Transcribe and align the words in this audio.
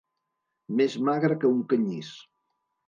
Més 0.79 0.97
magre 1.11 1.39
que 1.45 1.53
un 1.59 1.61
canyís. 1.75 2.13